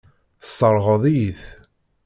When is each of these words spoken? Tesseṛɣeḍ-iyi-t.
Tesseṛɣeḍ-iyi-t. 0.41 1.41